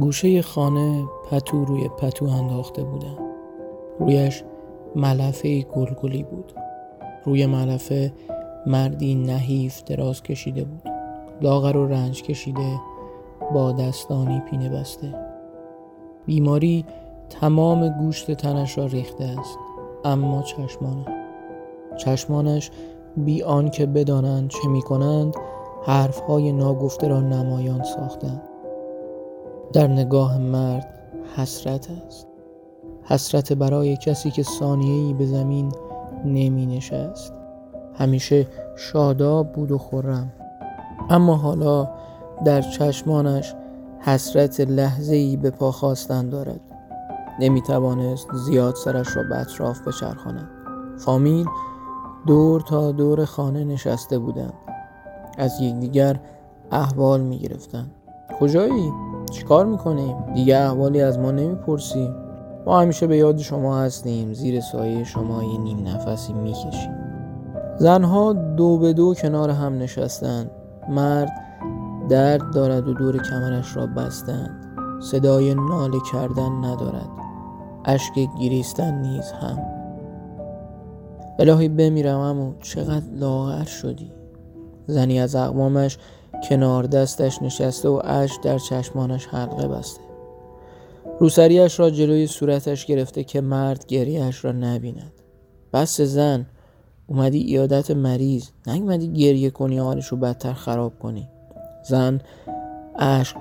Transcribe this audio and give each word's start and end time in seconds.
گوشه 0.00 0.42
خانه 0.42 1.04
پتو 1.30 1.64
روی 1.64 1.88
پتو 1.88 2.24
انداخته 2.24 2.84
بودن. 2.84 3.16
رویش 3.98 4.44
ملفه 4.96 5.62
گلگلی 5.62 6.22
بود. 6.22 6.52
روی 7.24 7.46
ملفه 7.46 8.12
مردی 8.66 9.14
نحیف 9.14 9.84
دراز 9.84 10.22
کشیده 10.22 10.64
بود. 10.64 10.82
لاغر 11.42 11.76
و 11.76 11.86
رنج 11.86 12.22
کشیده 12.22 12.80
با 13.54 13.72
دستانی 13.72 14.40
پینه 14.40 14.68
بسته. 14.68 15.14
بیماری 16.26 16.84
تمام 17.30 17.88
گوشت 17.88 18.30
تنش 18.30 18.78
را 18.78 18.86
ریخته 18.86 19.24
است 19.24 19.58
اما 20.04 20.42
چشمانش 20.42 21.06
چشمانش 21.96 22.70
بی 23.16 23.42
آن 23.42 23.70
که 23.70 23.86
بدانند 23.86 24.50
چه 24.50 24.68
می 24.68 24.82
کنند 24.82 25.34
حرفهای 25.82 26.52
ناگفته 26.52 27.08
را 27.08 27.20
نمایان 27.20 27.82
ساختند. 27.82 28.47
در 29.72 29.86
نگاه 29.86 30.38
مرد 30.38 30.94
حسرت 31.36 31.88
است. 32.06 32.26
حسرت 33.04 33.52
برای 33.52 33.96
کسی 33.96 34.30
که 34.30 34.42
ثانیه‌ای 34.42 35.14
به 35.14 35.26
زمین 35.26 35.72
نمی 36.24 36.66
نشست. 36.66 37.32
همیشه 37.94 38.46
شاداب 38.76 39.52
بود 39.52 39.72
و 39.72 39.78
خورم 39.78 40.32
اما 41.10 41.36
حالا 41.36 41.88
در 42.44 42.62
چشمانش 42.62 43.54
حسرت 44.00 44.60
لحظه‌ای 44.60 45.36
به 45.36 45.50
پا 45.50 45.72
خواستن 45.72 46.28
دارد. 46.28 46.60
نمی 47.40 47.62
توانست 47.62 48.28
زیاد 48.34 48.74
سرش 48.74 49.16
را 49.16 49.22
به 49.22 49.38
اطراف 49.38 49.88
بچرخاند. 49.88 50.48
فامیل 50.98 51.46
دور 52.26 52.60
تا 52.60 52.92
دور 52.92 53.24
خانه 53.24 53.64
نشسته 53.64 54.18
بودند. 54.18 54.54
از 55.38 55.60
یکدیگر 55.60 56.20
احوال 56.72 57.20
می 57.20 57.38
گرفتن 57.38 57.90
کجایی؟ 58.40 58.92
چیکار 59.30 59.66
می‌کنیم؟ 59.66 60.16
دیگه 60.34 60.56
احوالی 60.56 61.02
از 61.02 61.18
ما 61.18 61.30
نمی‌پرسی. 61.30 62.14
ما 62.66 62.80
همیشه 62.80 63.06
به 63.06 63.16
یاد 63.16 63.38
شما 63.38 63.78
هستیم. 63.78 64.32
زیر 64.32 64.60
سایه 64.60 65.04
شما 65.04 65.42
یه 65.42 65.58
نیم 65.58 65.88
نفسی 65.88 66.32
می‌کشیم. 66.32 66.94
زنها 67.78 68.32
دو 68.32 68.78
به 68.78 68.92
دو 68.92 69.14
کنار 69.14 69.50
هم 69.50 69.78
نشستند 69.78 70.50
مرد 70.88 71.32
درد 72.08 72.52
دارد 72.54 72.88
و 72.88 72.94
دور 72.94 73.22
کمرش 73.22 73.76
را 73.76 73.86
بستند 73.86 74.50
صدای 75.02 75.54
ناله 75.54 75.98
کردن 76.12 76.52
ندارد. 76.64 77.08
اشک 77.84 78.12
گریستن 78.40 78.94
نیز 78.94 79.32
هم. 79.32 79.58
الهی 81.38 81.68
بمیرم 81.68 82.18
امو. 82.18 82.52
چقدر 82.60 83.06
لاغر 83.14 83.64
شدی. 83.64 84.12
زنی 84.86 85.20
از 85.20 85.36
اقوامش 85.36 85.98
کنار 86.48 86.86
دستش 86.86 87.42
نشسته 87.42 87.88
و 87.88 88.00
اشک 88.04 88.42
در 88.42 88.58
چشمانش 88.58 89.26
حلقه 89.26 89.68
بسته. 89.68 90.00
روسریش 91.20 91.80
را 91.80 91.90
جلوی 91.90 92.26
صورتش 92.26 92.86
گرفته 92.86 93.24
که 93.24 93.40
مرد 93.40 93.86
گریهش 93.86 94.44
را 94.44 94.52
نبیند. 94.52 95.12
بس 95.72 96.00
زن 96.00 96.46
اومدی 97.06 97.38
ایادت 97.38 97.90
مریض. 97.90 98.48
نیومدی 98.66 99.12
گریه 99.12 99.50
کنی 99.50 99.78
حالش 99.78 100.06
رو 100.06 100.16
بدتر 100.16 100.52
خراب 100.52 100.98
کنی. 100.98 101.28
زن 101.82 102.20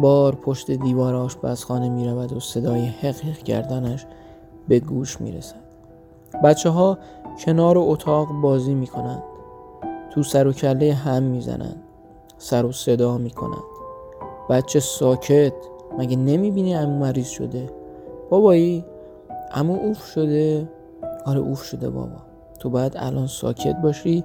بار 0.00 0.34
پشت 0.34 0.70
دیوار 0.70 1.14
آشپزخانه 1.14 1.88
می 1.88 2.08
رود 2.08 2.32
و 2.32 2.40
صدای 2.40 2.86
حق 2.86 3.20
حق 3.20 3.42
کردنش 3.42 4.06
به 4.68 4.80
گوش 4.80 5.20
می 5.20 5.32
رسد 5.32 5.64
بچه 6.44 6.70
ها 6.70 6.98
کنار 7.44 7.78
اتاق 7.78 8.32
بازی 8.32 8.74
می 8.74 8.86
کنند 8.86 9.22
تو 10.10 10.22
سر 10.22 10.46
و 10.46 10.52
کله 10.52 10.94
هم 10.94 11.22
می 11.22 11.40
زنند 11.40 11.83
سر 12.38 12.64
و 12.64 12.72
صدا 12.72 13.18
می 13.18 13.30
کنند 13.30 13.64
بچه 14.50 14.80
ساکت. 14.80 15.52
مگه 15.98 16.16
نمی 16.16 16.50
بینی 16.50 16.74
امو 16.74 16.98
مریض 16.98 17.28
شده؟ 17.28 17.70
بابایی 18.30 18.84
امو 19.52 19.76
اوف 19.76 20.04
شده. 20.04 20.68
آره 21.26 21.40
اوف 21.40 21.62
شده 21.62 21.90
بابا. 21.90 22.16
تو 22.60 22.70
باید 22.70 22.92
الان 22.96 23.26
ساکت 23.26 23.76
باشی 23.82 24.24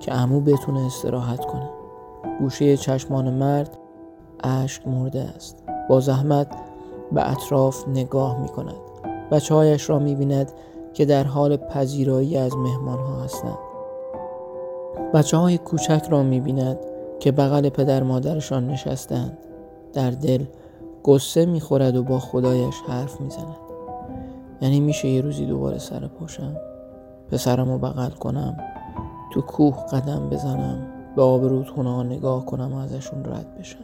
که 0.00 0.14
امو 0.14 0.40
بتونه 0.40 0.86
استراحت 0.86 1.44
کنه. 1.44 1.70
گوشه 2.40 2.76
چشمان 2.76 3.34
مرد 3.34 3.78
اشک 4.44 4.88
مرده 4.88 5.20
است. 5.20 5.62
با 5.88 6.00
زحمت 6.00 6.56
به 7.12 7.30
اطراف 7.30 7.88
نگاه 7.88 8.42
می 8.42 8.48
کند 8.48 8.74
بچه 9.30 9.54
هایش 9.54 9.90
را 9.90 9.98
می 9.98 10.14
بیند 10.14 10.52
که 10.94 11.04
در 11.04 11.24
حال 11.24 11.56
پذیرایی 11.56 12.36
از 12.36 12.56
مهمان 12.56 12.98
ها 12.98 13.22
هستند. 13.22 13.58
بچه 15.14 15.36
های 15.36 15.58
کوچک 15.58 16.06
را 16.10 16.22
می 16.22 16.40
بیند 16.40 16.78
که 17.20 17.32
بغل 17.32 17.68
پدر 17.68 18.02
مادرشان 18.02 18.66
نشستند. 18.66 19.38
در 19.92 20.10
دل 20.10 20.44
قصه 21.04 21.46
می 21.46 21.60
خورد 21.60 21.96
و 21.96 22.02
با 22.02 22.18
خدایش 22.18 22.74
حرف 22.88 23.20
می 23.20 23.30
زند 23.30 23.56
یعنی 24.60 24.80
میشه 24.80 25.08
یه 25.08 25.20
روزی 25.20 25.46
دوباره 25.46 25.78
سر 25.78 26.06
پاشم؟ 26.06 26.56
پسرم 27.30 27.70
رو 27.70 27.78
بغل 27.78 28.10
کنم؟ 28.10 28.56
تو 29.32 29.40
کوه 29.40 29.86
قدم 29.86 30.30
بزنم؟ 30.30 30.86
به 31.16 31.22
آب 31.22 31.44
رودخونه 31.44 31.90
ها 31.90 32.02
نگاه 32.02 32.46
کنم 32.46 32.74
و 32.74 32.76
ازشون 32.76 33.24
رد 33.24 33.58
بشم؟ 33.58 33.78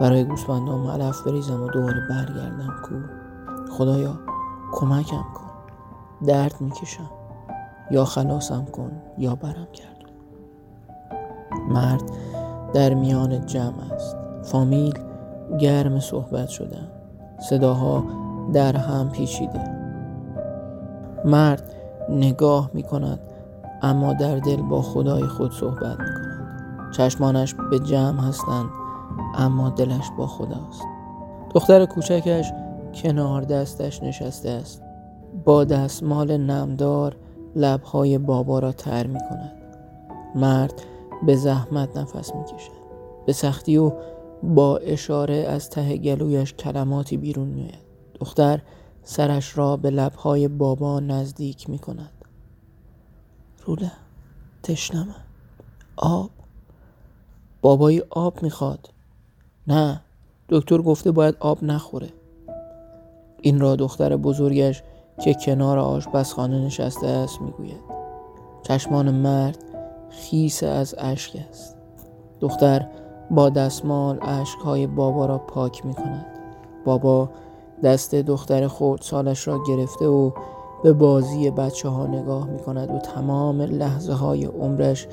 برای 0.00 0.24
گوسفندان 0.24 0.80
ملف 0.80 1.26
بریزم 1.26 1.62
و 1.62 1.68
دوباره 1.68 2.00
برگردم 2.10 2.74
کو 2.84 2.94
خدایا 3.72 4.18
کمکم 4.72 5.24
کن. 5.34 5.50
درد 6.26 6.54
می‌کشم. 6.60 7.10
یا 7.90 8.04
خلاصم 8.04 8.64
کن 8.64 8.92
یا 9.18 9.34
برم 9.34 9.68
کرد 9.72 9.91
مرد 11.68 12.02
در 12.74 12.94
میان 12.94 13.46
جمع 13.46 13.92
است. 13.94 14.16
فامیل 14.42 14.98
گرم 15.58 16.00
صحبت 16.00 16.48
شدن 16.48 16.88
صداها 17.50 18.04
در 18.52 18.76
هم 18.76 19.10
پیچیده. 19.10 19.60
مرد 21.24 21.62
نگاه 22.08 22.70
می 22.74 22.82
کند 22.82 23.20
اما 23.82 24.12
در 24.12 24.38
دل 24.38 24.62
با 24.62 24.82
خدای 24.82 25.22
خود 25.22 25.52
صحبت 25.52 26.00
می 26.00 26.06
کند 26.06 26.92
چشمانش 26.92 27.54
به 27.70 27.78
جمع 27.78 28.20
هستند 28.20 28.70
اما 29.34 29.70
دلش 29.70 30.10
با 30.18 30.26
خداست. 30.26 30.82
دختر 31.54 31.84
کوچکش 31.84 32.52
کنار 32.94 33.42
دستش 33.42 34.02
نشسته 34.02 34.50
است. 34.50 34.82
با 35.44 35.64
دستمال 35.64 36.36
نمدار 36.36 37.16
لبهای 37.56 38.18
بابا 38.18 38.58
را 38.58 38.72
تر 38.72 39.06
می 39.06 39.18
کند 39.18 39.52
مرد 40.34 40.82
به 41.26 41.36
زحمت 41.36 41.96
نفس 41.96 42.34
می 42.34 42.44
کشد 42.44 42.82
به 43.26 43.32
سختی 43.32 43.76
و 43.76 43.92
با 44.42 44.76
اشاره 44.76 45.34
از 45.34 45.70
ته 45.70 45.96
گلویش 45.96 46.54
کلماتی 46.54 47.16
بیرون 47.16 47.48
می 47.48 47.62
آید 47.62 47.78
دختر 48.20 48.62
سرش 49.02 49.58
را 49.58 49.76
به 49.76 49.90
لبهای 49.90 50.48
بابا 50.48 51.00
نزدیک 51.00 51.70
می 51.70 51.78
کند 51.78 52.10
روله 53.64 53.92
تشنمه 54.62 55.14
آب. 55.96 56.30
بابایی 57.60 58.02
آب 58.10 58.42
می‌خواد. 58.42 58.90
نه 59.66 60.00
دکتر 60.48 60.78
گفته 60.78 61.10
باید 61.12 61.36
آب 61.40 61.64
نخوره. 61.64 62.08
این 63.40 63.60
را 63.60 63.76
دختر 63.76 64.16
بزرگش 64.16 64.82
که 65.24 65.34
کنار 65.34 65.78
آشپزخانه 65.78 66.58
نشسته 66.58 67.06
است 67.06 67.40
می‌گوید. 67.40 67.80
چشمان 68.62 69.10
مرد 69.10 69.71
خیس 70.12 70.62
از 70.62 70.94
اشک 70.98 71.36
است. 71.50 71.76
دختر 72.40 72.86
با 73.30 73.48
دستمال 73.48 74.18
اشکهای 74.22 74.86
بابا 74.86 75.26
را 75.26 75.38
پاک 75.38 75.86
می 75.86 75.94
کند 75.94 76.26
بابا 76.84 77.28
دست 77.82 78.14
دختر 78.14 78.70
سالش 79.00 79.48
را 79.48 79.60
گرفته 79.68 80.06
و 80.06 80.30
به 80.82 80.92
بازی 80.92 81.50
بچه 81.50 81.88
ها 81.88 82.06
نگاه 82.06 82.46
می 82.46 82.58
کند 82.58 82.90
و 82.90 82.98
تمام 82.98 83.60
لحظه 83.60 84.12
های 84.12 84.44
عمرش 84.44 85.06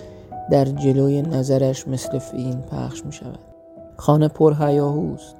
در 0.51 0.65
جلوی 0.65 1.21
نظرش 1.21 1.87
مثل 1.87 2.19
فیلم 2.19 2.61
پخش 2.61 3.05
می 3.05 3.11
شود 3.11 3.39
خانه 3.97 4.27
پر 4.27 4.53
هیاهوست 4.59 5.35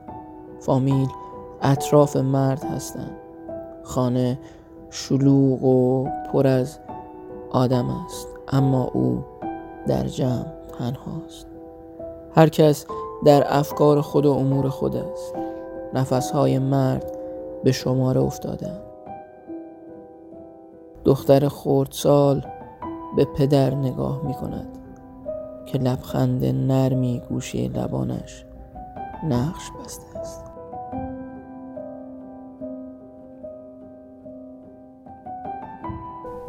فامیل 0.60 1.08
اطراف 1.62 2.16
مرد 2.16 2.64
هستند. 2.64 3.18
خانه 3.84 4.40
شلوغ 4.90 5.64
و 5.64 6.08
پر 6.34 6.48
از 6.48 6.80
آدم 7.52 7.90
است. 7.90 8.28
اما 8.48 8.84
او 8.94 9.24
در 9.88 10.04
جمع 10.04 10.46
تنهاست. 10.80 11.48
هر 12.36 12.50
کس 12.50 12.86
در 13.26 13.44
افکار 13.48 14.02
خود 14.02 14.26
و 14.26 14.32
امور 14.32 14.70
خود 14.70 14.96
است. 14.96 15.36
نفسهای 15.94 16.60
مرد 16.60 17.12
به 17.64 17.72
شماره 17.72 18.22
افتاده 18.22 18.72
دختر 21.06 21.48
خردسال 21.48 22.46
به 23.16 23.26
پدر 23.26 23.76
نگاه 23.76 24.22
می 24.28 24.34
کند 24.34 24.68
که 25.66 25.78
لبخند 25.78 26.46
نرمی 26.46 27.22
گوشه 27.30 27.68
لبانش 27.68 28.46
نقش 29.24 29.72
بسته 29.72 30.20
است. 30.20 30.44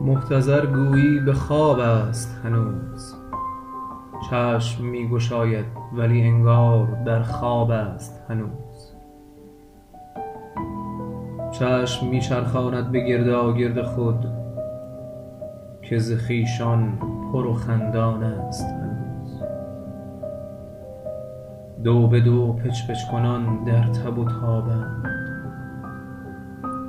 محتظر 0.01 0.67
گویی 0.67 1.19
به 1.19 1.33
خواب 1.33 1.79
است 1.79 2.29
هنوز. 2.45 3.20
چشم 4.21 4.85
می 4.85 5.09
گشاید 5.09 5.65
ولی 5.93 6.23
انگار 6.23 6.87
در 7.07 7.23
خواب 7.23 7.71
است 7.71 8.25
هنوز. 8.29 8.93
چشم 11.53 12.07
میچرخاند 12.07 12.93
به 12.93 13.01
گرد 13.01 13.83
خود 13.83 14.27
که 15.83 15.99
ز 15.99 16.27
خویشان 16.27 16.99
پر 17.33 17.47
و 17.47 17.55
خندان 17.55 18.23
است 18.23 18.67
هنوز. 18.67 19.43
دو 21.85 22.07
به 22.07 22.21
دو 22.21 22.53
پچ 22.53 22.91
پچ 22.91 23.11
کنان 23.11 23.65
در 23.65 23.83
تب 23.83 24.19
و 24.19 24.25
تابند 24.25 25.07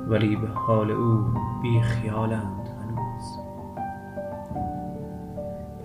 ولی 0.08 0.36
به 0.36 0.48
حال 0.48 0.90
او 0.90 1.24
بی 1.62 1.80
خیالند. 1.80 2.61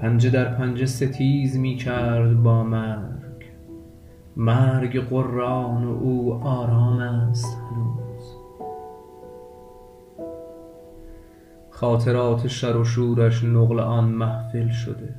پنجه 0.02 0.30
در 0.30 0.54
پنجه 0.54 0.86
ستیز 0.86 1.58
می 1.58 1.76
کرد 1.76 2.44
با 2.44 2.64
مرگ. 2.64 3.46
مرگ 4.38 5.00
غران 5.00 5.84
و 5.86 5.90
او 5.90 6.34
آرام 6.34 7.00
است 7.00 7.58
هنوز. 7.72 8.36
خاطرات 11.70 12.48
شر 12.48 12.78
و 12.78 12.84
شورش 12.84 13.44
نقل 13.44 13.80
آن 13.80 14.04
محفل 14.04 14.70
شده. 14.70 15.16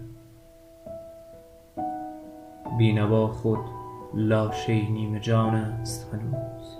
بینوا 2.78 3.26
خود 3.26 3.58
لاشه 4.14 4.90
نیمه 4.90 5.20
جان 5.20 5.54
است 5.54 6.14
هنوز. 6.14 6.78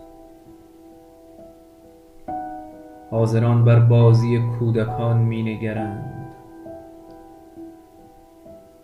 حاضران 3.11 3.65
بر 3.65 3.81
بازی 3.81 4.39
کودکان 4.59 5.19
می 5.19 5.43
نگرند. 5.43 6.18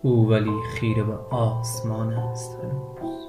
او 0.07 0.29
ولی 0.29 0.63
خیره 0.63 1.03
به 1.03 1.15
آسمان 1.31 2.13
است 2.13 2.59
هنوز. 2.63 3.29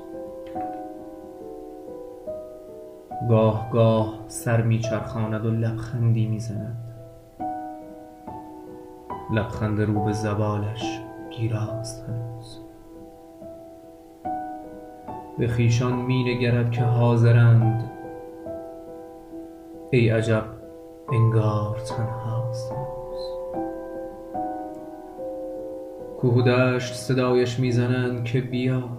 گاه 3.29 3.69
گاه 3.71 4.19
سر 4.27 4.61
می 4.61 4.79
چرخاند 4.79 5.45
و 5.45 5.51
لبخندی 5.51 6.27
می 6.27 6.39
زند. 6.39 6.77
لبخند 9.33 9.81
رو 9.81 10.05
به 10.05 10.11
زوالش 10.11 11.01
گیراست 11.31 12.09
هنوز. 12.09 12.59
به 15.37 15.47
خویشان 15.47 15.95
می 15.95 16.23
نگرد 16.23 16.71
که 16.71 16.83
حاضرند. 16.83 17.91
ای 19.91 20.09
عجب 20.09 20.45
انگار 21.11 21.79
تنهاست 21.79 22.69
کوه 22.69 22.95
و 26.33 26.41
دشت 26.41 26.93
صدایش 26.93 27.59
می‌زنند 27.59 28.23
که 28.23 28.41
بیا. 28.41 28.89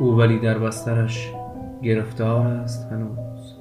او 0.00 0.16
ولی 0.16 0.38
در 0.38 0.58
بسترش 0.58 1.32
گرفتار 1.82 2.46
است 2.46 2.92
هنوز. 2.92 3.54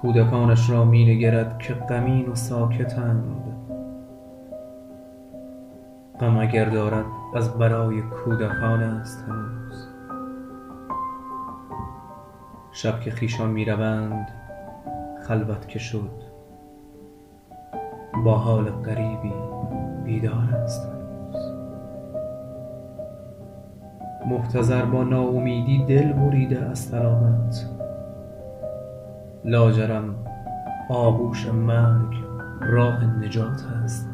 کودکانش 0.00 0.70
را 0.70 0.84
می 0.84 1.16
نگرد 1.16 1.58
که 1.58 1.74
غمین 1.74 2.28
و 2.28 2.34
ساکتند. 2.34 3.56
غم 6.20 6.38
اگر 6.38 6.64
دارد 6.64 7.06
از 7.34 7.58
برای 7.58 8.02
کودکان 8.02 8.82
است 8.82 9.24
هنوز. 9.28 9.88
شب 12.72 13.00
که 13.00 13.10
خویشان 13.10 13.50
می 13.50 13.64
روند 13.64 14.28
خلوت 15.22 15.68
که 15.68 15.78
شد. 15.78 16.23
با 18.24 18.38
حال 18.38 18.70
غریبی 18.70 19.32
بیدار 20.04 20.54
است 20.64 20.88
محتضر 24.26 24.84
با 24.84 25.04
ناامیدی 25.04 25.84
دل 25.84 26.12
بریده 26.12 26.64
از 26.64 26.78
سلامت. 26.78 27.70
لاجرم 29.44 30.14
آغوش 30.88 31.46
مرگ 31.48 32.14
راه 32.60 33.04
نجات 33.04 33.64
است 33.84 34.08